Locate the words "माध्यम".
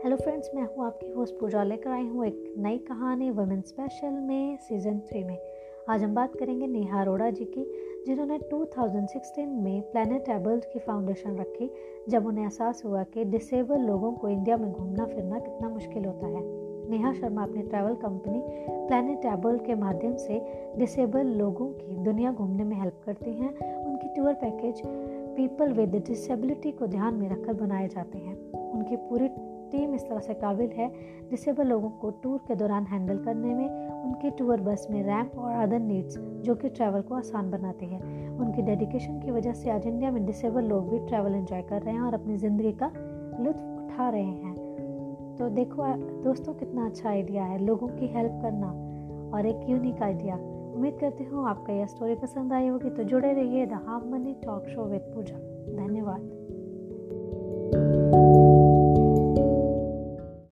19.74-20.16